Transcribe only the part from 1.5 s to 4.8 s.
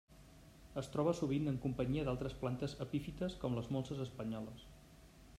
en companyia d'altres plantes epífites com les molses espanyoles.